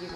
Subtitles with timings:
[0.00, 0.06] My.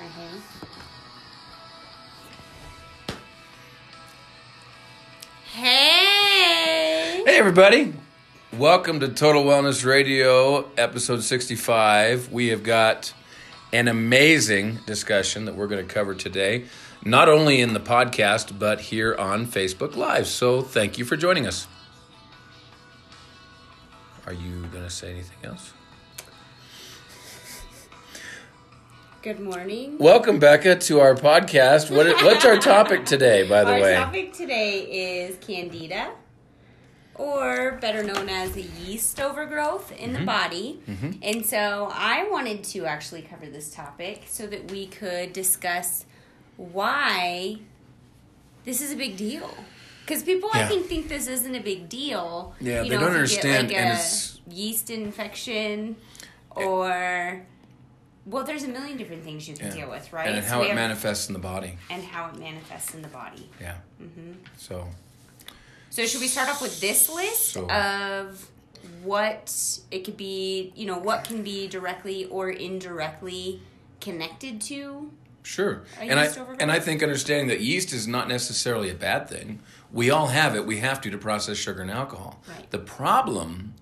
[5.53, 7.22] Hey!
[7.26, 7.92] Hey, everybody.
[8.56, 12.32] Welcome to Total Wellness Radio, episode 65.
[12.32, 13.12] We have got
[13.74, 16.64] an amazing discussion that we're going to cover today,
[17.05, 20.27] not only in the podcast, but here on Facebook Live.
[20.29, 21.66] So thank you for joining us.
[24.27, 25.75] Are you going to say anything else?
[29.25, 29.96] Good morning.
[29.98, 31.91] Welcome, Becca, to our podcast.
[31.91, 33.97] What, what's our topic today, by the Our way?
[33.97, 34.80] Our topic today
[35.27, 36.10] is candida,
[37.14, 40.20] or better known as yeast overgrowth in Mm-hmm.
[40.20, 40.80] the body.
[41.23, 46.05] And so I wanted to actually cover this topic so that we could discuss
[46.59, 47.56] why
[48.66, 49.52] this is a big deal.
[50.05, 52.55] Because people, I think, think this isn't a big deal.
[52.61, 55.97] Yeah, you they know, don't if you understand, Get like and a it's- yeast infection,
[56.50, 57.47] or
[58.27, 59.74] well, there's a million different things you can Yeah.
[59.74, 60.28] deal with, right?
[60.28, 61.78] And how we it manifests in the body.
[61.91, 63.48] and how it manifests in the body.
[63.60, 63.77] Yeah.
[64.03, 64.33] Mm-hmm.
[64.56, 64.89] So,
[65.91, 68.48] So should we start off with this list So- of
[69.02, 73.62] what it could be, you know, what can be directly or indirectly
[74.00, 75.12] connected to?
[75.42, 75.84] Sure.
[76.00, 76.56] And I overgrowth?
[76.61, 79.61] and I think understanding that yeast is not necessarily a bad thing.
[79.92, 80.67] We all have it.
[80.67, 82.42] We have to to process sugar and alcohol.
[82.48, 82.70] Right.
[82.70, 83.75] The problem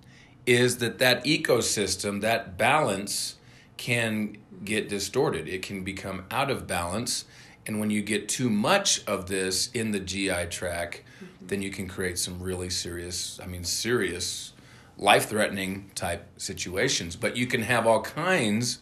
[0.45, 3.35] is that that ecosystem, that balance
[3.77, 5.47] can get distorted.
[5.47, 7.25] It can become out of balance.
[7.65, 11.47] And when you get too much of this in the GI tract, Mm-hmm.
[11.47, 14.53] then you can create some really serious, I mean, serious,
[14.97, 17.15] life threatening type situations.
[17.15, 18.79] But you can have all kinds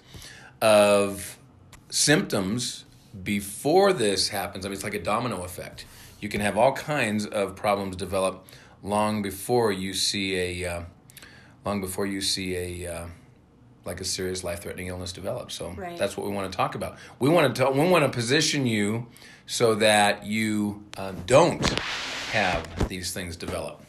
[0.61, 1.37] of
[1.89, 2.85] symptoms
[3.23, 4.65] before this happens.
[4.65, 5.85] I mean, it's like a domino effect.
[6.19, 8.45] You can have all kinds of problems develop
[8.83, 10.81] long before you see a, uh,
[11.65, 12.55] long before you see
[12.85, 13.07] a, uh,
[13.85, 15.55] like a serious life-threatening illness develops.
[15.55, 15.97] So Right.
[15.97, 16.97] that's what we want to talk about.
[17.19, 19.07] We want to we want to position you
[19.45, 21.67] so that you uh, don't
[22.31, 23.81] have these things develop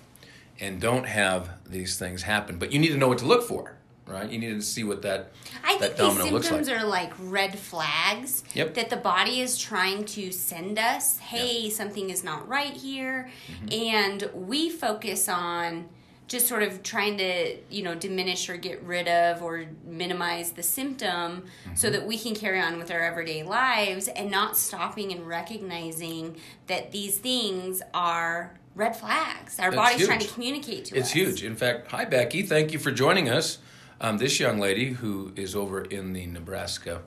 [0.61, 2.59] and don't have these things happen.
[2.59, 4.29] But you need to know what to look for, right?
[4.31, 5.31] You need to see what that
[5.63, 6.83] I that think these domino looks symptoms like.
[6.83, 8.75] are like red flags Yep.
[8.75, 13.31] that the body is trying to send us, hey, something is not right here.
[13.49, 13.69] Mm-hmm.
[13.73, 15.89] And we focus on
[16.29, 20.63] just sort of trying to, you know, diminish or get rid of or minimize the
[20.63, 21.45] symptom
[21.75, 21.93] so Mm-hmm.
[21.93, 26.37] that we can carry on with our everyday lives and not stopping and recognizing
[26.69, 29.59] that these things are red flags.
[29.59, 31.15] Our That's body's trying to communicate to It's us.
[31.17, 31.45] It's huge.
[31.45, 33.59] In fact, hi Becky, thank you for joining us.
[34.01, 37.03] Um, this young lady who is over in the Nebraska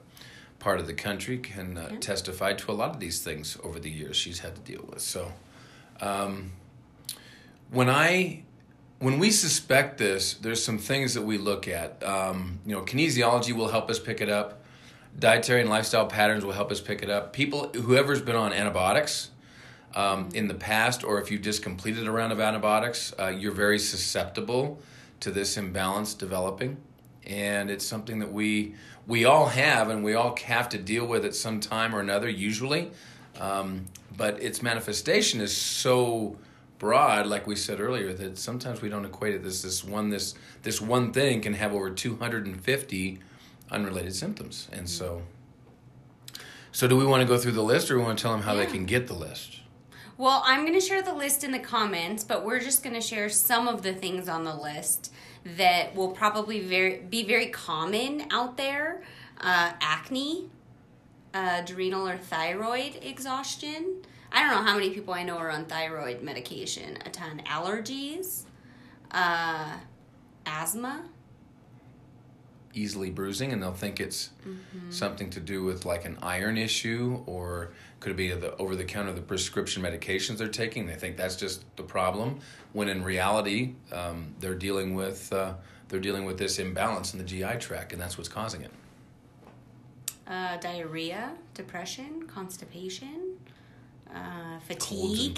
[0.59, 3.89] part of the country can uh, testify to a lot of these things over the
[3.89, 5.01] years she's had to deal with.
[5.01, 5.33] So,
[5.99, 6.51] um,
[7.69, 8.43] when I
[8.99, 12.01] when we suspect this, there's some things that we look at.
[12.03, 14.61] Um, you know, kinesiology will help us pick it up.
[15.17, 17.33] Dietary and lifestyle patterns will help us pick it up.
[17.33, 19.29] People, whoever's been on antibiotics
[19.95, 23.53] um, in the past, or if you just completed a round of antibiotics, uh, you're
[23.53, 24.79] very susceptible
[25.21, 26.77] to this imbalance developing,
[27.25, 28.75] and it's something that we
[29.07, 32.27] we all have, and we all have to deal with at some time or another,
[32.27, 32.91] usually.
[33.39, 33.85] Um,
[34.17, 36.37] but its manifestation is so
[36.77, 39.43] broad, like we said earlier, that sometimes we don't equate it.
[39.43, 43.19] This this one this this one thing can have over 250
[43.71, 45.23] unrelated symptoms, and so.
[46.71, 48.41] So, do we want to go through the list, or we want to tell them
[48.41, 49.61] how they can get the list?
[50.17, 53.01] Well, I'm going to share the list in the comments, but we're just going to
[53.01, 55.13] share some of the things on the list
[55.57, 59.03] that will probably very be very common out there.
[59.39, 60.49] Uh, acne,
[61.33, 64.01] uh, adrenal or thyroid exhaustion.
[64.35, 66.97] I don't know how many people I know are on thyroid medication.
[67.05, 67.41] A ton.
[67.47, 68.43] Allergies,
[69.11, 69.77] uh,
[70.45, 71.05] asthma.
[72.73, 74.91] easily bruising and they'll think it's Mm-hmm.
[74.91, 78.83] something to do with like an iron issue or could it be the over the
[78.83, 82.39] counter the prescription medications they're taking they think that's just the problem
[82.73, 85.53] when in reality um, they're dealing with uh,
[85.87, 88.71] they're dealing with this imbalance in the GI tract and that's what's causing it
[90.27, 93.24] Uh, diarrhea, depression, constipation,
[94.15, 95.37] uh, fatigue.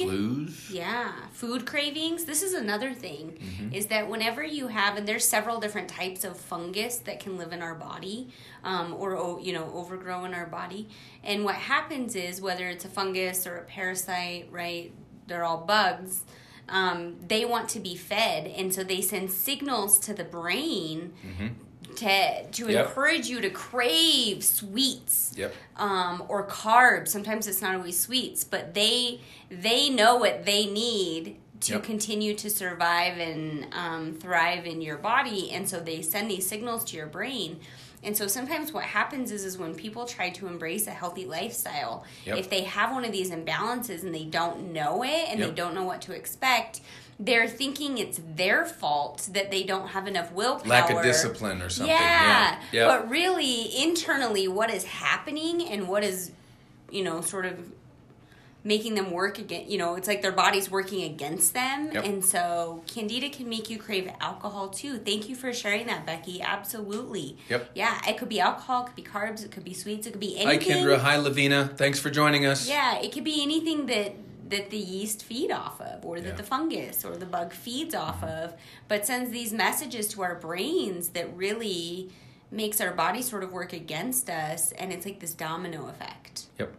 [0.69, 2.25] Yeah, food cravings.
[2.25, 3.73] This is another thing Mm-hmm.
[3.73, 7.51] is that whenever you have, and there's several different types of fungus that can live
[7.51, 8.29] in our body,
[8.63, 10.87] um, or you know overgrow in our body.
[11.23, 14.91] And what happens is whether it's a fungus or a parasite, right?
[15.27, 16.23] They're all bugs.
[16.69, 21.13] Um, they want to be fed, and so they send signals to the brain
[21.97, 22.87] to to Yep.
[22.87, 27.09] encourage you to crave sweets yep um, or carbs.
[27.09, 31.83] Sometimes it's not always sweets, but they they know what they need to Yep.
[31.83, 36.83] continue to survive and um, thrive in your body, and so they send these signals
[36.85, 37.59] to your brain.
[38.03, 42.05] And so sometimes what happens is is when people try to embrace a healthy lifestyle,
[42.27, 45.73] if they have one of these imbalances and they don't know it and they don't
[45.73, 46.81] know what to expect,
[47.19, 50.67] they're thinking it's their fault that they don't have enough willpower.
[50.67, 51.95] Lack of discipline or something.
[51.95, 52.01] Yeah.
[52.01, 52.61] Yeah.
[52.71, 52.87] Yeah.
[52.87, 56.31] But really, internally, what is happening and what is,
[56.91, 57.57] you know, sort of
[58.63, 61.89] making them work again, you know, it's like their body's working against them.
[61.91, 62.05] Yep.
[62.05, 64.97] And so, candida can make you crave alcohol too.
[64.97, 66.41] Thank you for sharing that, Becky.
[66.41, 67.37] Absolutely.
[67.49, 67.71] Yep.
[67.73, 67.99] Yeah.
[68.07, 70.37] It could be alcohol, it could be carbs, it could be sweets, it could be
[70.37, 70.79] anything Hi.
[70.79, 70.97] Kendra.
[70.99, 71.71] Hi, Lavina.
[71.77, 72.67] Thanks for joining us.
[72.67, 74.15] Yeah, it could be anything that
[74.49, 76.35] that the yeast feed off of or that Yeah.
[76.35, 78.45] the fungus or the bug feeds off mm-hmm.
[78.45, 78.53] of
[78.87, 82.09] but sends these messages to our brains that really
[82.49, 86.73] makes our body sort of work against us and it's like this domino effect Yep.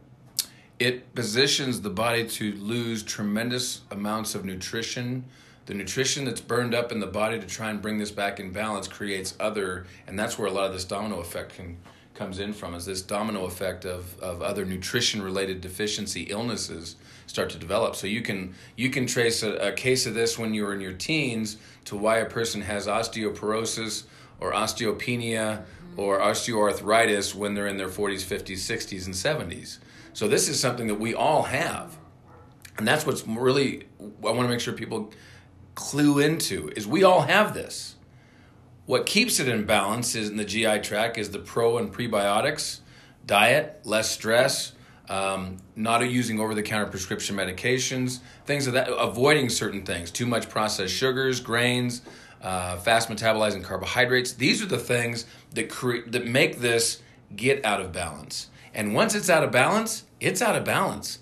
[0.78, 5.24] It positions the body to lose tremendous amounts of nutrition.
[5.66, 8.52] The nutrition that's burned up in the body to try and bring this back in
[8.52, 11.78] balance creates other, and that's where a lot of this domino effect can,
[12.14, 12.74] comes in from.
[12.74, 16.94] Is this domino effect of, of other nutrition related deficiency illnesses
[17.28, 17.94] start to develop?
[17.94, 20.80] So you can you can trace a, a case of this when you were in
[20.80, 24.04] your teens to why a person has osteoporosis
[24.40, 25.62] or osteopenia
[25.96, 29.78] or osteoarthritis when they're in their 40s, 50s, 60s, and 70s.
[30.12, 31.96] So this is something that we all have.
[32.76, 35.12] And that's what's really I want to make sure people
[35.74, 37.96] clue into is we all have this.
[38.86, 42.80] What keeps it in balance is in the GI tract is the pro and prebiotics,
[43.26, 44.72] diet, less stress,
[45.08, 50.94] um, not using over-the-counter prescription medications, things of that, avoiding certain things, too much processed
[50.94, 52.02] sugars, grains,
[52.42, 54.32] uh, fast metabolizing carbohydrates.
[54.32, 55.24] These are the things
[55.54, 57.02] that cre- that make this
[57.34, 58.48] get out of balance.
[58.74, 61.18] And once it's out of balance, it's out of balance.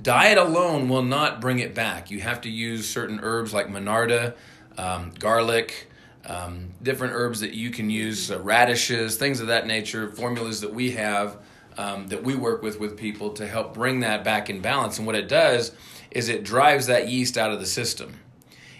[0.00, 2.10] Diet alone will not bring it back.
[2.10, 4.34] You have to use certain herbs like monarda,
[4.76, 5.90] um, garlic,
[6.26, 10.72] um, different herbs that you can use, uh, radishes, things of that nature, formulas that
[10.72, 11.36] we have
[11.78, 14.98] um, that we work with with people to help bring that back in balance.
[14.98, 15.72] And what it does
[16.10, 18.14] is it drives that yeast out of the system.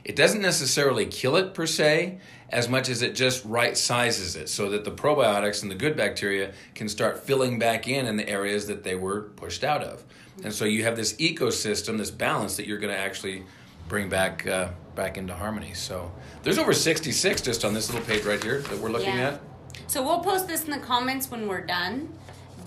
[0.04, 2.18] It doesn't necessarily kill it per se,
[2.50, 5.96] as much as it just right sizes it so that the probiotics and the good
[5.96, 10.02] bacteria can start filling back in in the areas that they were pushed out of.
[10.42, 13.42] And so you have this ecosystem, this balance that you're going to actually
[13.86, 15.74] bring back uh, back into harmony.
[15.74, 16.10] So
[16.42, 19.28] there's over 66 just on this little page right here that we're looking Yeah.
[19.34, 19.40] at.
[19.86, 22.08] so we'll post this in the comments when we're done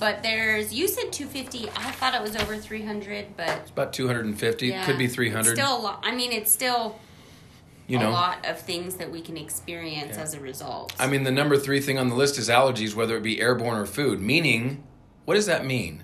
[0.02, 4.68] but there's you said 250 i thought it was over 300 but It's about 250,
[4.68, 5.56] yeah, could be it's 300.
[5.56, 7.00] still a lot i mean it's still
[7.88, 10.24] you a lot of things that we can experience Yeah.
[10.24, 13.18] as a result I mean, the number three thing on the list is allergies, whether
[13.18, 14.22] it be airborne or food.
[14.22, 14.82] Meaning,
[15.26, 16.04] what does that mean?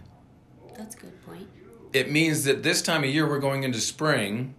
[0.77, 1.47] that's a good point
[1.93, 4.53] it means that this time of year we're going into spring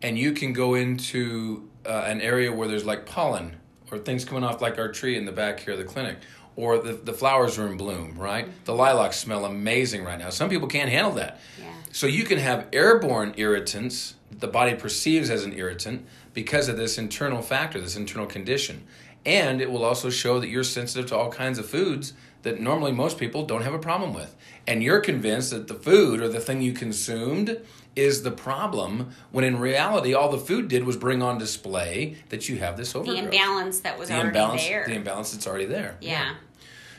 [0.00, 3.56] and you can go into uh, an area where there's like pollen
[3.90, 6.18] or things coming off like our tree in the back here of the clinic
[6.60, 8.44] or the, the flowers are in bloom right?
[8.44, 8.64] Mm-hmm.
[8.64, 10.30] The lilacs smell amazing right now.
[10.30, 11.40] Some people can't handle that.
[11.58, 11.72] Yeah.
[11.92, 16.76] So you can have airborne irritants that the body perceives as an irritant because of
[16.76, 18.86] this internal factor, this internal condition.
[19.26, 22.12] And it will also show that you're sensitive to all kinds of foods
[22.42, 24.34] that normally most people don't have a problem with.
[24.66, 27.60] And you're convinced that the food or the thing you consumed
[27.96, 32.48] is the problem when in reality all the food did was bring on display that
[32.48, 34.84] you have this the imbalance that was the already imbalance, there.
[34.86, 35.96] the imbalance that's already there.
[36.00, 36.34] yeah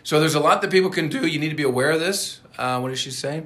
[0.04, 1.28] So there's a lot that people can do.
[1.28, 2.42] You need to be aware of this.
[2.58, 3.44] Uh, what does she say?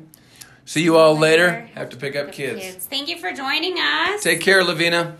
[0.65, 1.69] See you all later.
[1.75, 2.85] Have to pick up kids.
[2.87, 4.23] Thank you for joining us.
[4.23, 5.15] Take care, Lavina.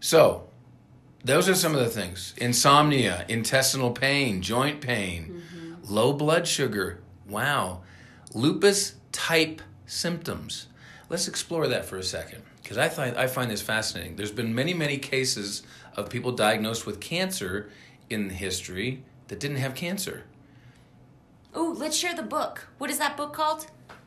[0.00, 0.48] So,
[1.24, 5.42] those are some of the things insomnia, intestinal pain, joint pain,
[5.84, 7.00] low blood sugar.
[7.28, 7.82] Wow.
[8.34, 10.66] Lupus type symptoms.
[11.08, 14.16] Let's explore that for a second because I find, I find this fascinating.
[14.16, 15.62] There's been many, many cases
[15.94, 17.70] of people diagnosed with cancer
[18.10, 20.24] in history that didn't have cancer.
[21.54, 22.66] Oh, let's share the book.
[22.78, 23.66] What is that book called?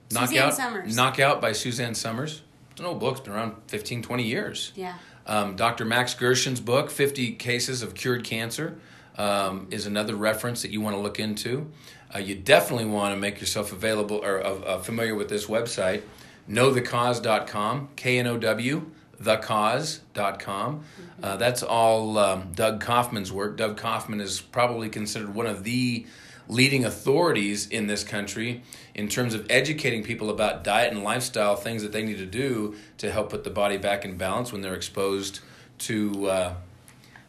[0.09, 0.95] Suzanne Knockout, Somers.
[0.95, 2.41] Knockout by Suzanne Somers.
[2.71, 3.17] It's an old book.
[3.17, 4.71] It's been around 15, 20 years.
[4.75, 4.95] yeah.
[5.25, 5.83] Um, Dr.
[5.83, 8.79] Max Gerson's book, 50 Cases of Cured Cancer,
[9.17, 11.69] um, is another reference that you want to look into.
[12.15, 16.03] Uh, you definitely want to make yourself available or uh, uh, familiar with this website,
[16.49, 18.89] knowthecause.com, K N O W,
[19.21, 20.83] thecause.com.
[21.21, 23.57] Uh, that's all um, Doug Kaufman's work.
[23.57, 26.05] Doug Kaufman is probably considered one of the
[26.49, 28.61] leading authorities in this country
[28.95, 32.75] in terms of educating people about diet and lifestyle things that they need to do
[32.97, 35.39] to help put the body back in balance when they're exposed
[35.77, 36.53] to uh,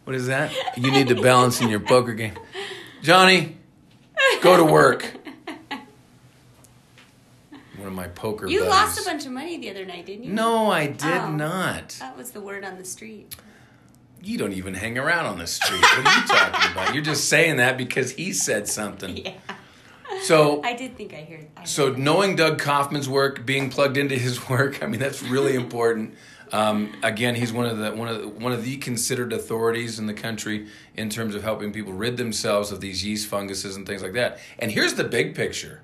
[0.04, 2.38] what is that you need to balance in your poker game
[3.02, 3.56] johnny
[4.40, 5.12] go to work
[7.88, 8.70] of my poker You buddies.
[8.70, 10.32] lost a bunch of money the other night, didn't you?
[10.32, 11.30] no i did Oh.
[11.30, 13.34] not That was the word on the street.
[14.22, 15.80] You don't even hang around on the street.
[15.80, 16.92] What are you talking about?
[16.94, 19.16] You're just saying that because he said something.
[20.10, 20.20] Yeah.
[20.22, 21.46] So I did think I heard.
[21.56, 25.22] I heard So knowing Doug Kaufman's work, being plugged into his work, I mean that's
[25.22, 26.14] really important.
[26.50, 30.06] Um, again, he's one of the one of the, one of the considered authorities in
[30.06, 30.66] the country
[30.96, 34.38] in terms of helping people rid themselves of these yeast funguses and things like that.
[34.58, 35.82] And here's the big picture.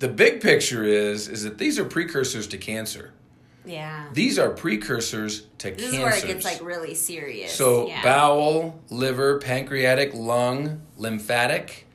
[0.00, 3.12] The big picture is is that these are precursors to cancer.
[3.64, 4.06] yeah.
[4.12, 5.94] These are precursors to This cancers.
[5.94, 7.52] is where it gets like really serious.
[7.52, 8.02] So yeah.
[8.02, 11.86] bowel, liver, pancreatic, lung, lymphatic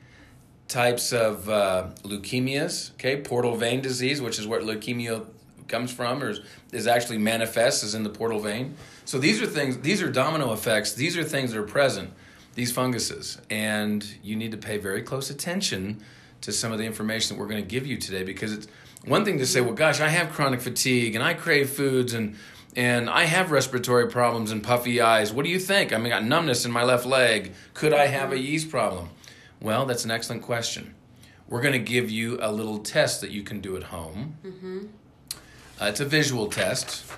[0.68, 2.92] types of uh, leukemias.
[2.92, 5.26] Okay, portal vein disease, which is where leukemia
[5.68, 6.40] comes from, or is,
[6.72, 8.76] is actually manifests as in the portal vein.
[9.04, 9.78] So these are things.
[9.78, 10.92] These are domino effects.
[10.94, 12.10] These are things that are present.
[12.54, 16.00] These funguses, and you need to pay very close attention
[16.42, 18.68] to some of the information that we're going to give you today because it's
[19.04, 22.36] one thing to say, well, gosh, I have chronic fatigue and I crave foods and
[22.74, 25.32] and I have respiratory problems and puffy eyes.
[25.32, 25.94] What do you think?
[25.94, 27.54] I mean, I got numbness in my left leg.
[27.72, 29.08] Could I have a yeast problem?
[29.62, 30.94] Well, that's an excellent question.
[31.48, 34.36] We're going to give you a little test that you can do at home.
[35.80, 37.10] Uh, it's a visual test.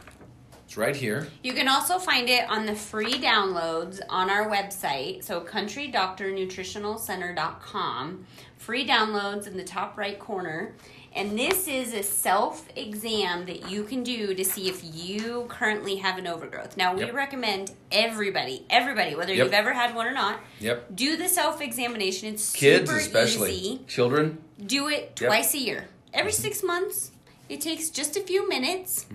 [0.64, 1.26] It's right here.
[1.42, 5.24] You can also find it on the free downloads on our website.
[5.24, 8.26] So countrydoctornutritionalcenter.com.
[8.58, 10.74] Free downloads in the top right corner.
[11.14, 15.96] And this is a self exam that you can do to see if you currently
[15.96, 16.76] have an overgrowth.
[16.76, 17.14] Now, we Yep.
[17.14, 19.44] recommend everybody, everybody, whether Yep.
[19.46, 20.94] you've ever had one or not, Yep.
[20.94, 22.28] do the self examination.
[22.34, 23.52] It's Kids, super especially.
[23.54, 23.80] easy.
[23.86, 24.38] Children.
[24.64, 25.14] Do it.
[25.16, 25.26] Mm-hmm.
[25.26, 25.88] twice a year.
[26.12, 27.10] Every six months.
[27.48, 29.06] It takes just a few minutes.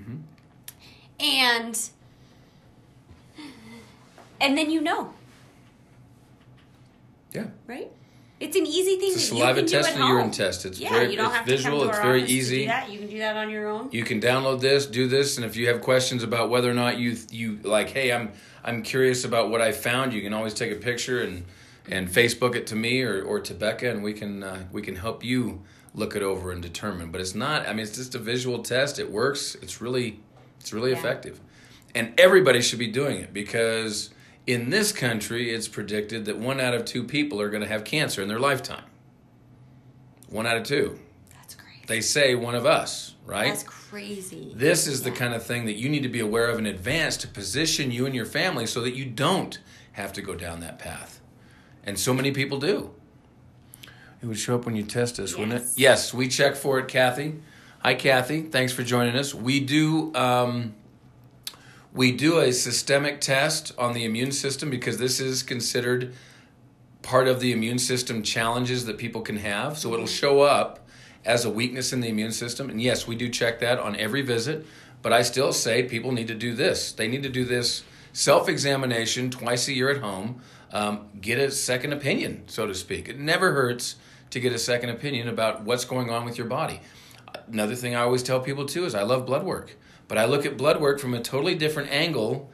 [1.19, 1.79] And
[4.41, 5.13] and then you know,
[7.31, 7.45] Yeah.
[7.67, 7.91] right?
[8.43, 10.65] It's an easy thing It's a saliva you can test a urine test.
[10.65, 11.79] It's yeah, very you don't it's have visual.
[11.79, 12.61] to come to it's our very easy.
[12.61, 12.91] do that.
[12.91, 13.89] You can do that on your own.
[13.91, 16.97] You can download this, do this, and if you have questions about whether or not
[16.97, 18.33] you you like, hey, I'm
[18.63, 21.45] I'm curious about what I found, you can always take a picture and
[21.89, 24.95] and Facebook it to me or, or to Becca, and we can uh, we can
[24.97, 25.61] help you
[25.95, 27.11] look it over and determine.
[27.11, 27.67] But it's not.
[27.67, 28.99] I mean, it's just a visual test.
[28.99, 29.55] It works.
[29.61, 30.19] It's really
[30.59, 30.97] it's really Yeah.
[30.99, 31.39] effective,
[31.95, 34.09] and everybody should be doing it because
[34.45, 37.83] in this country, it's predicted that one out of two people are going to have
[37.83, 38.83] cancer in their lifetime.
[40.29, 40.99] One out of two.
[41.31, 41.87] That's great.
[41.87, 43.49] They say one of us, right?
[43.49, 44.51] That's crazy.
[44.55, 47.15] This is the kind of thing that you need to be aware of in advance
[47.17, 49.59] to position you and your family so that you don't
[49.93, 51.21] have to go down that path.
[51.85, 52.91] And so many people do.
[54.21, 55.61] It would show up when you test us, wouldn't it?
[55.61, 55.77] Yes.
[55.77, 57.35] Yes, we check for it, Kathy.
[57.79, 58.43] Hi, Kathy.
[58.43, 59.33] Thanks for joining us.
[59.33, 60.15] We do.
[60.15, 60.73] Um,
[61.93, 66.13] we do a systemic test on the immune system because this is considered
[67.03, 69.77] part of the immune system challenges that people can have.
[69.77, 70.87] So it'll show up
[71.25, 72.69] as a weakness in the immune system.
[72.69, 74.65] And yes, we do check that on every visit.
[75.01, 76.91] But I still say people need to do this.
[76.93, 77.83] They need to do this
[78.13, 80.41] self examination twice a year at home.
[80.71, 83.07] Um, get a second opinion, so to speak.
[83.07, 83.97] It never hurts
[84.31, 86.79] to get a second opinion about what's going on with your body.
[87.51, 89.75] Another thing I always tell people too is I love blood work,
[90.07, 92.51] but I look at blood work from a totally different angle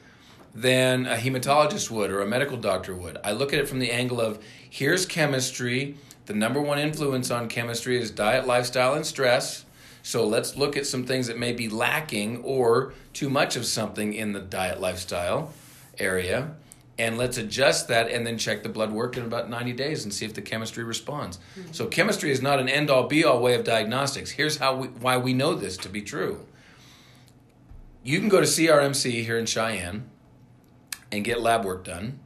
[0.53, 3.17] than a hematologist would or a medical doctor would.
[3.23, 5.95] I look at it from the angle of here's chemistry.
[6.25, 9.65] The number one influence on chemistry is diet, lifestyle, and stress.
[10.01, 14.13] So let's look at some things that may be lacking or too much of something
[14.13, 15.53] in the diet, lifestyle
[15.97, 16.55] area.
[16.97, 20.13] And let's adjust that and then check the blood work in about 90 days and
[20.13, 21.37] see if the chemistry responds.
[21.37, 21.71] Mm-hmm.
[21.71, 24.31] So, chemistry is not an end all be all way of diagnostics.
[24.31, 26.45] Here's how we, why we know this to be true.
[28.03, 30.09] You can go to CRMC here in Cheyenne
[31.11, 32.19] and get lab work done,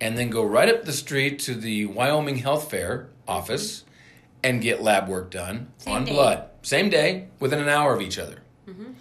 [0.00, 3.84] and then go right up the street to the Wyoming Health Fair office
[4.42, 6.12] and get lab work done Same on day.
[6.12, 6.48] blood.
[6.62, 8.42] Same day, within an hour of each other.
[8.68, 8.92] Mm-hmm.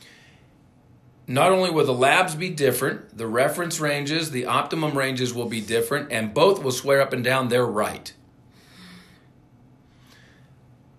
[1.27, 5.61] Not only will the labs be different, the reference ranges, the optimum ranges will be
[5.61, 8.13] different, and both will swear up and down they're right.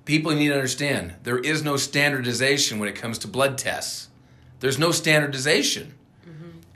[0.04, 4.08] People need to understand there is no standardization when it comes to blood tests.
[4.60, 5.94] There's no standardization.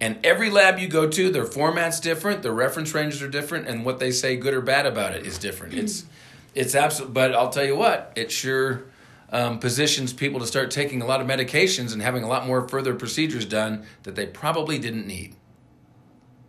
[0.00, 3.84] And every lab you go to, their format's different, their reference ranges are different, and
[3.84, 5.74] what they say good or bad about it is different.
[5.74, 6.04] It's
[6.54, 7.12] it's absolute.
[7.12, 8.84] But I'll tell you what, it sure
[9.30, 12.68] um, positions people to start taking a lot of medications and having a lot more
[12.68, 15.34] further procedures done that they probably didn't need.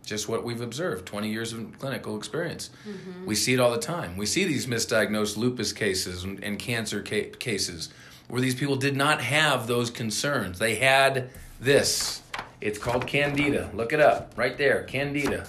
[0.06, 2.70] Just what we've observed, 20 years of clinical experience.
[3.26, 4.16] We see it all the time.
[4.16, 7.90] We see these misdiagnosed lupus cases and, and cancer ca- cases
[8.30, 10.58] where these people did not have those concerns.
[10.58, 12.22] They had this.
[12.60, 13.70] It's called candida.
[13.74, 15.46] Look it up right there, candida.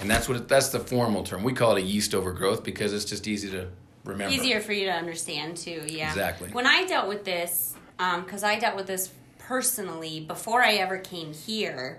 [0.00, 1.42] And that's what it, that's the formal term.
[1.42, 3.68] We call it a yeast overgrowth because it's just easy to
[4.04, 4.34] remember.
[4.34, 5.82] Easier for you to understand too.
[5.86, 6.08] Yeah.
[6.08, 6.50] Exactly.
[6.50, 10.98] When I dealt with this, um, because I dealt with this personally before I ever
[10.98, 11.98] came here,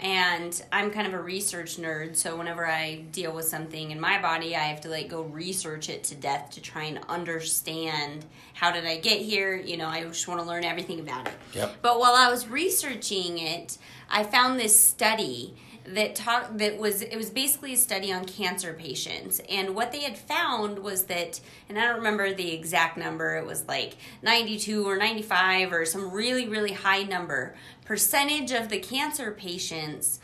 [0.00, 2.16] and I'm kind of a research nerd.
[2.16, 5.88] So whenever I deal with something in my body, I have to like go research
[5.88, 9.54] it to death to try and understand how did I get here.
[9.54, 11.34] You know, I just want to learn everything about it.
[11.54, 11.76] Yep.
[11.82, 13.76] But while I was researching it,
[14.10, 18.72] I found this study that talked that was it was basically a study on cancer
[18.72, 19.40] patients.
[19.48, 23.46] And what they had found was that and I don't remember the exact number it
[23.46, 27.54] was like 92 or 95 or some really really high number.
[27.84, 30.20] Percentage of the cancer patients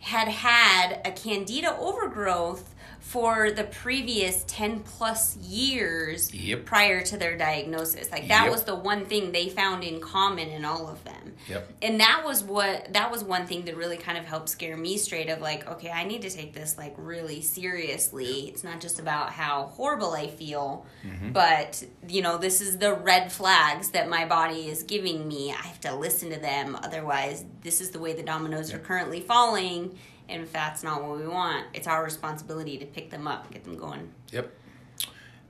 [0.00, 2.74] had had a candida overgrowth
[3.06, 6.64] for the previous 10 plus years Yep.
[6.64, 8.52] prior to their diagnosis like that Yep.
[8.52, 11.72] was the one thing they found in common in all of them Yep.
[11.82, 14.98] and that was what that was one thing that really kind of helped scare me
[14.98, 18.98] straight of like okay i need to take this like really seriously it's not just
[18.98, 21.30] about how horrible i feel Mm-hmm.
[21.32, 25.62] but you know this is the red flags that my body is giving me i
[25.66, 29.96] have to listen to them otherwise this is the way the dominoes are currently falling
[30.28, 33.52] and if that's not what we want it's our responsibility to pick them up and
[33.52, 34.52] get them going Yep.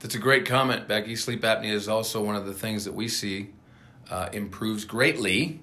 [0.01, 1.17] That's a great comment, Becky.
[1.17, 3.51] Sleep apnea is also one of the things that we see
[4.11, 5.61] uh, improves greatly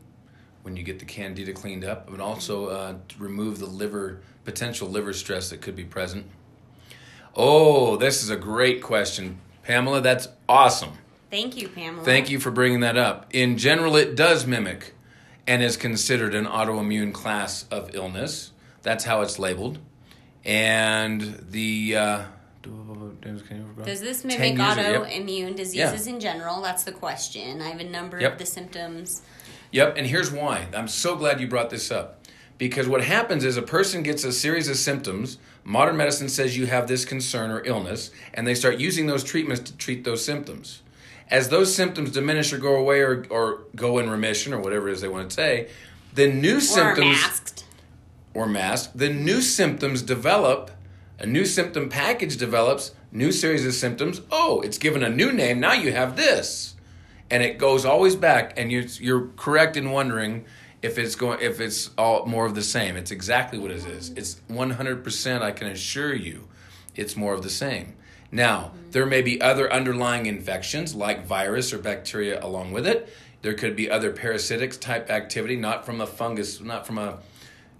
[0.63, 5.13] when you get the candida cleaned up, and also uh, remove the liver potential liver
[5.13, 6.25] stress that could be present.
[7.35, 10.01] Oh, this is a great question, Pamela.
[10.01, 10.93] That's awesome.
[11.29, 13.27] thank you pamela Thank you for bringing that up.
[13.31, 14.93] In general, it does mimic
[15.45, 18.52] and is considered an autoimmune class of illness.
[18.83, 19.79] That's how it's labeled.
[20.45, 21.95] And the.
[21.95, 22.23] Uh,
[23.83, 25.03] Does this 10 mimic ago, yep.
[25.03, 26.61] autoimmune diseases in general?
[26.61, 27.61] That's the question.
[27.61, 28.33] I have a number Yep.
[28.33, 29.21] of the symptoms.
[29.71, 30.67] Yep, and here's why.
[30.73, 32.19] I'm so glad you brought this up.
[32.57, 35.39] Because what happens is a person gets a series of symptoms.
[35.63, 39.63] Modern medicine says you have this concern or illness, and they start using those treatments
[39.71, 40.81] to treat those symptoms.
[41.29, 44.93] As those symptoms diminish or go away or, or go in remission or whatever it
[44.93, 45.69] is they want to say,
[46.13, 47.62] then new Or symptoms masked.
[48.33, 50.71] Or masked, the new symptoms develop,
[51.19, 54.21] a new symptom package develops, new series of symptoms.
[54.31, 55.59] Oh, it's given a new name.
[55.59, 56.75] Now you have this.
[57.29, 60.45] And it goes always back and you're you're correct in wondering
[60.81, 62.95] if it's going if it's all more of the same.
[62.95, 64.09] It's exactly what it is.
[64.11, 66.47] It's 100% I can assure you
[66.95, 67.95] it's more of the same.
[68.31, 73.13] Now, there may be other underlying infections like virus or bacteria along with it.
[73.41, 77.19] There could be other parasitic type activity, not from a fungus, not from a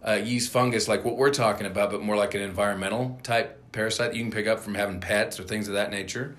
[0.08, 4.14] uh, yeast fungus like what we're talking about, but more like an environmental type parasite
[4.14, 6.36] you can pick up from having pets or things of that nature.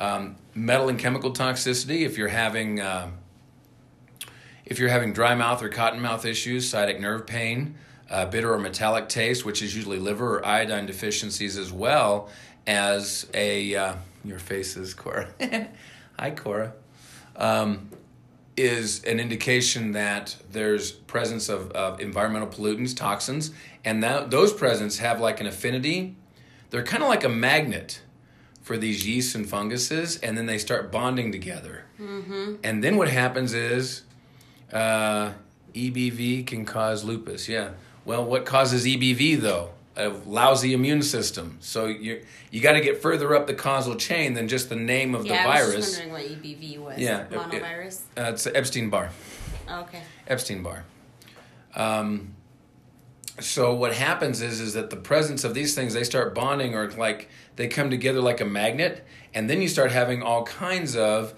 [0.00, 3.10] Um, metal and chemical toxicity, if you're having uh,
[4.64, 7.76] if you're having dry mouth or cotton mouth issues, sciatic nerve pain,
[8.10, 12.28] uh, bitter or metallic taste, which is usually liver or iodine deficiencies, as well
[12.66, 15.28] as a uh, your face is Cora.
[16.18, 16.72] Hi, Cora.
[17.36, 17.90] Um,
[18.56, 23.50] is an indication that there's presence of, of environmental pollutants, toxins,
[23.84, 26.16] and that those presence have like an affinity.
[26.70, 28.02] They're kind of like a magnet
[28.62, 31.84] for these yeasts and funguses, and then they start bonding together.
[32.00, 32.54] Mm-hmm.
[32.64, 34.02] And then what happens is
[34.72, 35.32] uh,
[35.74, 37.48] EBV can cause lupus.
[37.48, 37.70] Yeah.
[38.04, 39.73] Well, what causes EBV though?
[39.96, 41.58] A lousy immune system.
[41.60, 45.14] So you you got to get further up the causal chain than just the name
[45.14, 45.98] of Yeah, the I was virus.
[46.00, 46.98] wondering what EBV was.
[46.98, 48.00] Yeah, it- it- Monovirus?
[48.18, 49.10] Uh, it's Epstein Barr.
[49.68, 50.02] Oh, okay.
[50.26, 50.84] Epstein Barr.
[51.76, 52.34] Um,
[53.40, 56.90] so what happens is is that the presence of these things they start bonding or
[56.92, 61.34] like they come together like a magnet, and then you start having all kinds of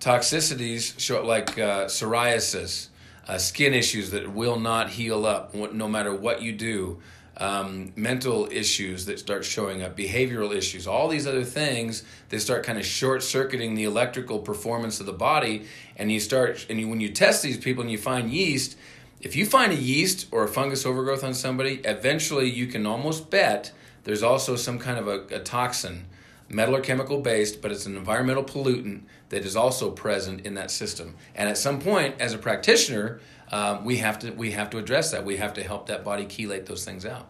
[0.00, 2.88] toxicities, show like uh, psoriasis,
[3.26, 6.98] uh, skin issues that will not heal up no matter what you do.
[7.40, 12.64] Um, mental issues that start showing up, behavioral issues, all these other things that start
[12.64, 15.66] kind of short circuiting the electrical performance of the body.
[15.94, 18.76] And you start, and you, when you test these people and you find yeast,
[19.20, 23.30] if you find a yeast or a fungus overgrowth on somebody, eventually you can almost
[23.30, 23.70] bet
[24.04, 26.06] there's also some kind of a, a toxin,
[26.48, 30.70] metal or chemical based, but it's an environmental pollutant that is also present in that
[30.70, 31.14] system.
[31.34, 33.20] And at some point, as a practitioner,
[33.52, 35.24] um, we have to we have to address that.
[35.24, 37.28] We have to help that body chelate those things out.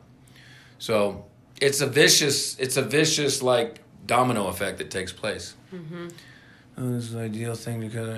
[0.79, 1.25] So
[1.61, 5.55] it's a vicious it's a vicious like domino effect that takes place.
[6.81, 8.09] Oh, this is the ideal thing because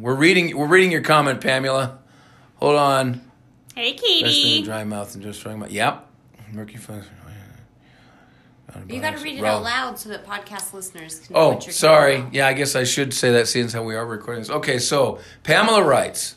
[0.00, 1.98] we're reading we're reading your comment, Pamela.
[2.56, 3.20] Hold on.
[3.74, 4.58] Hey, Best thing Katie.
[4.58, 5.70] in dry mouth and just strong mouth.
[5.70, 6.06] Yep.
[6.52, 7.06] Murky fungus.
[8.88, 11.66] You got to read it Well- out loud so that podcast listeners can Oh, what
[11.66, 12.16] you're sorry.
[12.18, 12.34] talking.
[12.34, 14.50] Yeah, I guess I should say that since how we are recording this.
[14.50, 16.34] Okay, so Pamela writes,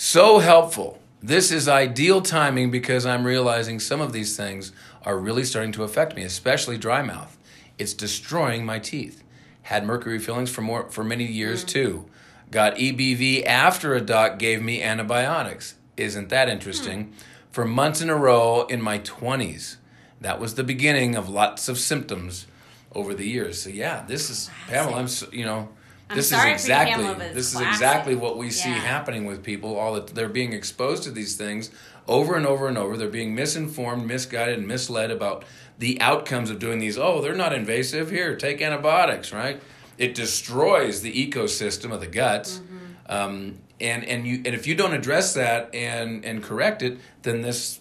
[0.00, 1.00] so helpful.
[1.20, 4.70] This is ideal timing because I'm realizing some of these things
[5.04, 7.36] are really starting to affect me, especially dry mouth.
[7.78, 9.24] It's destroying my teeth.
[9.62, 11.68] Had mercury fillings for more for many years Mm.
[11.68, 12.06] too.
[12.52, 15.74] Got EBV after a doc gave me antibiotics.
[15.96, 17.04] Isn't that interesting?
[17.06, 17.12] Hmm.
[17.50, 19.78] for months in a row in my 20s.
[20.20, 22.46] That was the beginning of lots of symptoms
[22.94, 23.62] over the years.
[23.62, 24.98] So yeah, this is Pamela.
[24.98, 25.70] I'm so, you know,
[26.10, 28.76] I'm this is exactly this is exactly what we see Yeah.
[28.76, 29.76] happening with people.
[29.76, 31.70] All that they're being exposed to these things
[32.06, 32.96] over and over and over.
[32.96, 35.44] They're being misinformed, misguided, and misled about
[35.78, 36.96] the outcomes of doing these.
[36.96, 38.10] Oh, they're not invasive.
[38.10, 39.32] Here, take antibiotics.
[39.32, 39.60] Right?
[39.98, 42.58] It destroys the ecosystem of the guts.
[42.58, 42.76] Mm-hmm.
[43.10, 47.42] Um, and and you and if you don't address that and and correct it, then
[47.42, 47.80] this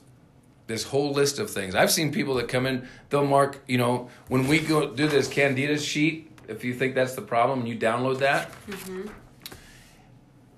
[0.67, 1.75] this whole list of things.
[1.75, 5.29] I've seen people that come in, they'll mark, you know, when we go do this
[5.29, 8.49] candida sheet, if you think that's the problem and you download that,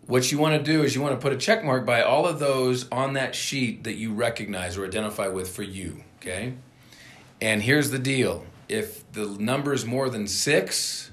[0.05, 2.25] what you want to do is you want to put a check mark by all
[2.25, 6.53] of those on that sheet that you recognize or identify with for you, okay?
[7.41, 8.45] And here's the deal.
[8.67, 11.11] If the number is more than 6,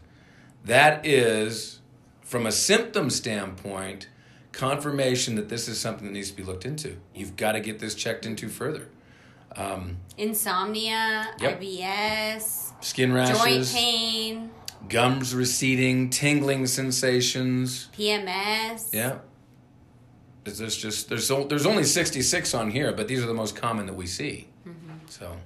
[0.65, 1.81] that is
[2.23, 4.09] from a symptom standpoint
[4.53, 6.97] confirmation that this is something that needs to be looked into.
[7.15, 8.89] You've got to get this checked into further.
[9.55, 11.61] Um, Insomnia, Yep.
[11.61, 14.51] IBS, skin rashes, joint pain,
[14.88, 17.88] gums receding, tingling sensations.
[17.96, 18.92] PMS.
[18.92, 19.18] Yeah.
[20.44, 23.87] Is this just there's there's only 66 on here, but these are the most common
[23.87, 24.49] that we see.
[25.09, 25.37] So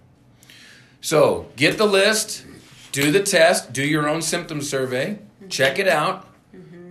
[1.00, 2.44] so get the list,
[2.92, 6.26] do the test, do your own symptom survey, check it out,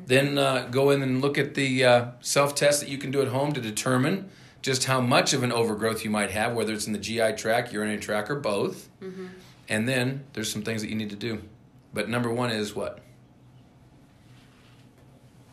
[0.08, 3.22] then uh, go in and look at the uh, self test that you can do
[3.22, 4.30] at home to determine
[4.64, 7.72] just how much of an overgrowth you might have, whether it's in the GI tract,
[7.72, 8.90] urinary tract, or both.
[9.70, 11.44] And then there's some things that you need to do.
[11.94, 13.00] But number one is what?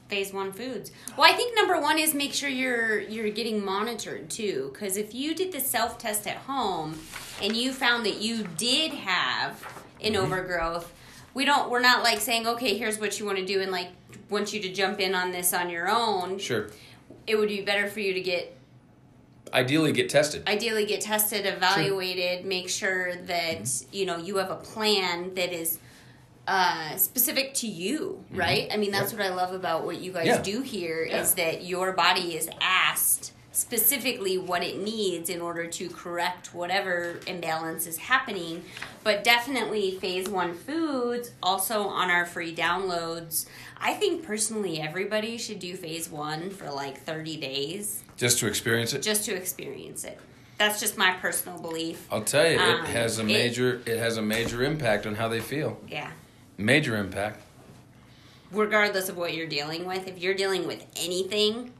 [0.08, 0.92] phase one foods.
[1.18, 5.14] Well, I think number one is make sure you're you're getting monitored too, because if
[5.14, 6.96] you did the self test at home
[7.42, 9.60] and you found that you did have
[10.00, 10.22] an Mm-hmm.
[10.32, 10.92] overgrowth,
[11.34, 11.70] we don't.
[11.70, 13.88] We're not like saying, okay, here's what you want to do, and like
[14.30, 16.38] want you to jump in on this on your own.
[16.38, 16.68] Sure.
[17.26, 18.56] It would be better for you to get
[19.52, 20.46] Ideally, get tested.
[20.48, 25.78] ideally get tested, evaluated, make sure that you know you have a plan that is
[26.46, 28.68] uh, specific to you, right?
[28.72, 30.42] I mean, that's what I love about what you guys Yeah.
[30.42, 31.44] do here is Yeah.
[31.52, 37.86] that your body is asked specifically what it needs in order to correct whatever imbalance
[37.86, 38.62] is happening.
[39.02, 43.46] But definitely, phase one foods also on our free downloads.
[43.80, 48.92] I think personally, everybody should do phase one for like 30 days Just to experience
[48.92, 49.00] it.
[49.02, 50.18] just to experience it.
[50.58, 52.06] That's just my personal belief.
[52.10, 55.14] I'll tell you, Um, it has a it- major it has a major impact on
[55.14, 55.78] how they feel.
[55.88, 56.10] Yeah.
[56.58, 57.40] Major impact.
[58.52, 61.72] Regardless of what you're dealing with, if you're dealing with anything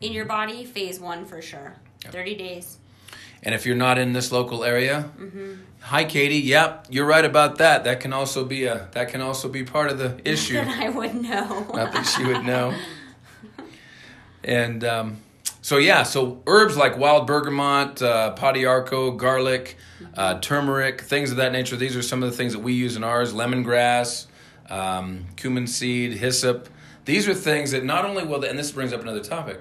[0.00, 1.76] in your body, phase one for sure.
[2.04, 2.12] Yep.
[2.12, 2.78] 30 days.
[3.42, 5.54] And if you're not in this local area, Mm-hmm.
[5.80, 6.38] hi Katie.
[6.38, 7.84] Yep, you're right about that.
[7.84, 10.54] That can also be a that can also be part of the issue.
[10.54, 11.66] Then I would know.
[11.74, 12.74] Not that she would know.
[14.44, 15.16] And um,
[15.66, 19.76] so yeah, so herbs like wild bergamot, uh, pau d'arco, garlic,
[20.16, 21.74] uh, turmeric, things of that nature.
[21.74, 23.34] These are some of the things that we use in ours.
[23.34, 24.26] Lemongrass,
[24.70, 26.68] um, cumin seed, hyssop.
[27.04, 29.58] These are things that not only will, and this brings up another topic.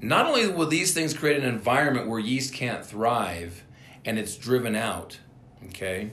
[0.00, 3.64] Not only will these things create an environment where yeast can't thrive,
[4.02, 5.18] and it's driven out.
[5.66, 6.12] Okay.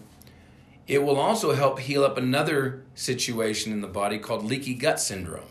[0.89, 5.45] It will also help heal up another situation in the body called leaky gut syndrome.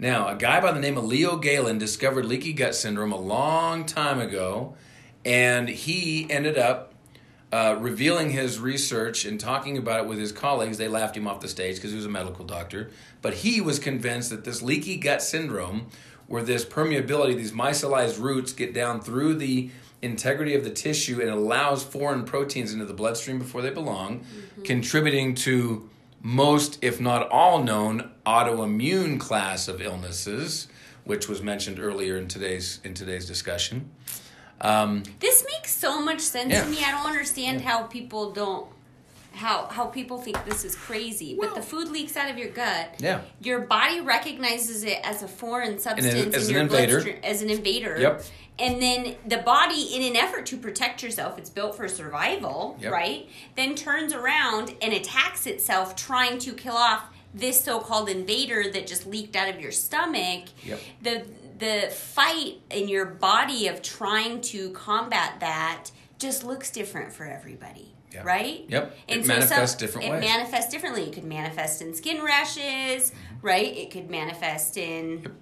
[0.00, 3.84] Now, a guy by the name of Leo Galland discovered leaky gut syndrome a long
[3.84, 4.74] time ago,
[5.26, 6.94] and he ended up
[7.52, 10.78] uh, revealing his research and talking about it with his colleagues.
[10.78, 12.90] They laughed him off the stage because he was a medical doctor.
[13.20, 15.88] But he was convinced that this leaky gut syndrome,
[16.28, 19.68] where this permeability, these micellized roots get down through the
[20.00, 24.24] integrity of the tissue and allows foreign proteins into the bloodstream before they belong,
[24.64, 25.90] contributing to
[26.22, 30.68] most, if not all, known autoimmune class of illnesses,
[31.04, 33.90] which was mentioned earlier in today's in today's discussion.
[34.60, 36.64] Um, This makes so much sense Yeah.
[36.64, 36.84] to me.
[36.84, 38.66] I don't understand how people don't
[39.32, 41.36] how how people think this is crazy.
[41.40, 42.94] but the food leaks out of your gut.
[42.98, 43.20] Yeah.
[43.40, 46.92] Your body recognizes it as a foreign substance as in an your invader.
[46.92, 47.96] bloodstream as an invader.
[48.00, 48.24] Yep.
[48.58, 52.92] And then the body, in an effort to protect yourself, it's built for survival, Yep.
[52.92, 53.28] right?
[53.56, 59.06] Then turns around and attacks itself, trying to kill off this so-called invader that just
[59.06, 60.44] leaked out of your stomach.
[60.64, 60.80] Yep.
[61.02, 61.26] The
[61.58, 67.94] the fight in your body of trying to combat that just looks different for everybody.
[68.12, 68.22] Yeah.
[68.24, 68.64] Right?
[68.68, 68.96] Yep.
[69.06, 70.20] It so manifests some- different it ways.
[70.20, 71.04] manifests differently.
[71.04, 73.46] It could manifest in skin rashes, mm-hmm.
[73.46, 73.76] right?
[73.76, 75.32] It could manifest in Yep.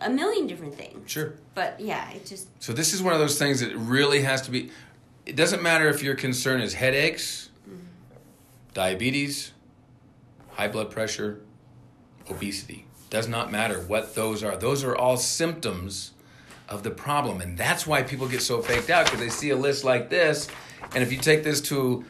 [0.00, 1.08] a million different things.
[1.10, 1.34] sure.
[1.54, 4.50] But yeah, it just So this is one of those things that really has to
[4.50, 4.70] be.
[5.26, 7.78] It doesn't matter if your concern is headaches, mm-hmm.
[8.74, 9.52] diabetes,
[10.50, 11.40] high blood pressure,
[12.28, 12.86] obesity.
[13.10, 14.56] Does not matter what those are.
[14.56, 16.12] Those are all symptoms
[16.72, 17.40] of the problem.
[17.40, 20.48] And that's why people get so faked out because they see a list like this.
[20.94, 22.04] And if you take this to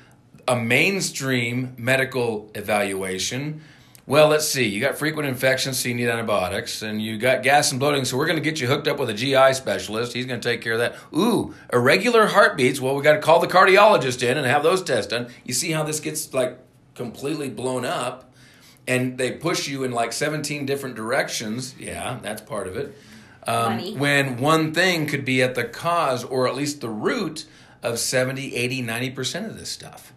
[0.46, 3.60] a mainstream medical evaluation,
[4.06, 4.66] well, let's see.
[4.68, 8.16] You got frequent infections, so you need antibiotics, and you got gas and bloating, so
[8.16, 10.12] we're going to get you hooked up with a GI specialist.
[10.12, 10.96] He's going to take care of that.
[11.14, 12.80] Ooh, irregular heartbeats.
[12.80, 15.28] Well, we got to call the cardiologist in and have those tests done.
[15.44, 16.58] You see how this gets like
[16.96, 18.32] completely blown up,
[18.88, 21.76] and they push you in like 17 different directions.
[21.78, 22.96] Yeah, that's part of it.
[23.46, 27.44] Um, when one thing could be at the cause or at least the root
[27.82, 30.12] of 70, 80, 90% of this stuff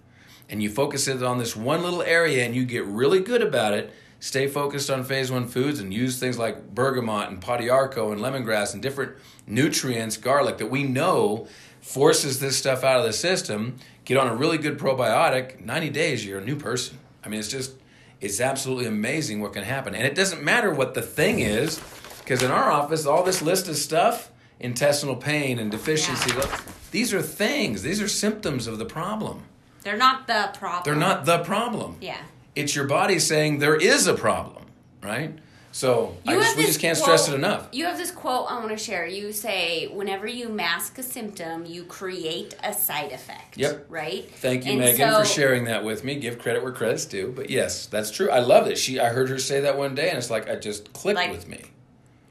[0.50, 3.74] and you focus it on this one little area and you get really good about
[3.74, 8.12] it, stay focused on phase one foods and use things like bergamot and pau d'arco
[8.12, 9.14] and lemongrass and different
[9.48, 11.48] nutrients, garlic that we know
[11.82, 16.26] forces this stuff out of the system, get on a really good probiotic, 90 days
[16.26, 16.98] you're a new person.
[17.24, 17.74] I mean, it's just,
[18.22, 19.94] it's absolutely amazing what can happen.
[19.94, 21.80] And it doesn't matter what the thing is,
[22.26, 26.60] because in our office, all this list of stuff, intestinal pain and deficiency, yeah.
[26.90, 29.44] these are things, these are symptoms of the problem.
[29.84, 30.82] They're not the problem.
[30.84, 31.98] They're not the problem.
[32.02, 32.18] Yeah.
[32.56, 34.66] It's your body saying there is a problem,
[35.04, 35.38] right?
[35.72, 37.68] So just, we just can't quote, stress it enough.
[37.74, 39.06] You have this quote I want to share.
[39.06, 43.58] You say, whenever you mask a symptom, you create a side effect.
[43.58, 43.86] Yep.
[43.90, 44.28] Right?
[44.36, 46.16] Thank you, and Megan, so, for sharing that with me.
[46.16, 47.32] Give credit where credit's due.
[47.36, 48.32] But yes, that's true.
[48.32, 48.78] I love it.
[48.78, 51.32] She I heard her say that one day and it's like I just clicked like,
[51.32, 51.66] with me.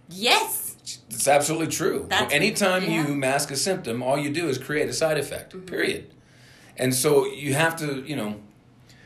[0.08, 1.00] Yes.
[1.10, 2.06] It's absolutely true.
[2.08, 3.06] That's, Anytime yeah.
[3.06, 5.54] you mask a symptom, all you do is create a side effect.
[5.54, 5.66] Mm-hmm.
[5.66, 6.14] Period.
[6.76, 8.40] And so you have to, you know,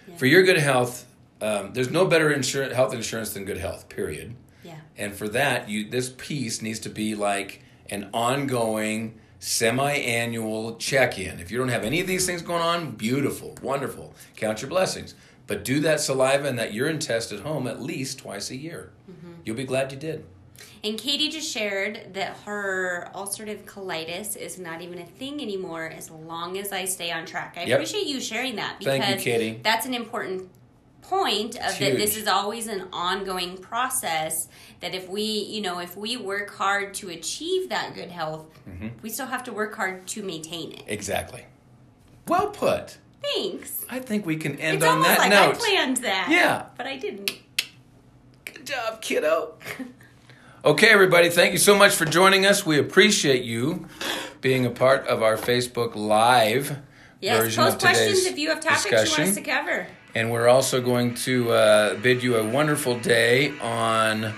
[0.09, 0.17] yeah.
[0.17, 1.07] for your good health,
[1.41, 3.89] um, there's no better insurance, health insurance than good health.
[3.89, 4.35] Period.
[4.65, 4.77] Yeah.
[4.97, 11.39] And for that, you this piece needs to be like an ongoing, semi-annual check-in.
[11.39, 14.15] If you don't have any of these things going on, beautiful, wonderful.
[14.37, 15.15] Count your blessings.
[15.47, 18.93] But do that saliva and that urine test at home at least twice a year.
[19.11, 19.33] Mm-hmm.
[19.45, 20.27] You'll be glad you did.
[20.85, 26.11] And Katie just shared that her ulcerative colitis is not even a thing anymore as
[26.11, 27.55] long as I stay on track.
[27.57, 27.79] I yep.
[27.79, 29.61] appreciate you sharing that because Thank you, Katie.
[29.63, 30.51] that's an important
[31.09, 34.49] point of that this is always an ongoing process
[34.81, 38.89] that if we you know if we work hard to achieve that good health mm-hmm.
[39.01, 40.85] we still have to work hard to maintain it.
[40.87, 41.45] Exactly.
[42.27, 42.99] Well put.
[43.23, 43.85] Thanks.
[43.89, 45.57] I think we can end it's on that like note.
[45.57, 46.67] i planned that yeah.
[46.77, 47.33] but i didn't.
[48.45, 49.55] Good job kiddo
[50.65, 52.67] Okay, everybody, thank you so much for joining us.
[52.67, 53.87] We appreciate you
[54.41, 56.79] being a part of our Facebook Live
[57.21, 59.13] yes, version post of today's questions if you have topics discussion.
[59.19, 59.87] you want us to cover.
[60.17, 64.35] And we're also going to uh, bid you a wonderful day on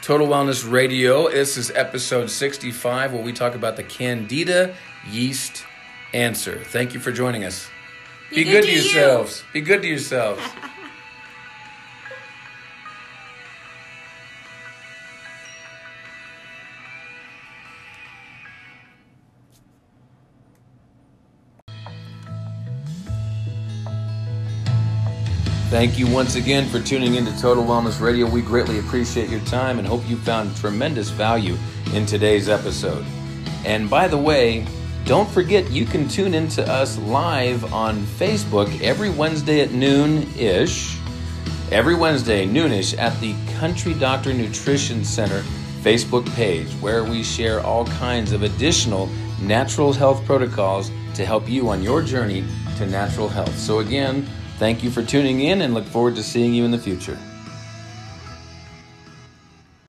[0.00, 1.28] Total Wellness Radio.
[1.28, 4.76] This is episode 65 where we talk about the Candida
[5.10, 5.64] yeast
[6.12, 6.62] answer.
[6.62, 7.68] Thank you for joining us.
[8.30, 9.40] Be, Be good, good, to to yourselves.
[9.48, 9.60] You.
[9.60, 10.40] Be good to yourselves.
[25.84, 28.26] Thank you once again for tuning into Total Wellness Radio.
[28.26, 31.58] We greatly appreciate your time and hope you found tremendous value
[31.92, 33.04] in today's episode.
[33.66, 34.66] And by the way,
[35.04, 40.96] don't forget you can tune into us live on Facebook every Wednesday at noon ish.
[41.70, 45.42] Every Wednesday, noonish, at the Country Doctor Nutrition Center
[45.82, 49.10] Facebook page, where we share all kinds of additional
[49.42, 52.42] natural health protocols to help you on your journey
[52.78, 53.54] to natural health.
[53.58, 54.26] So, again,
[54.58, 57.18] Thank you for tuning in and look forward to seeing you in the future.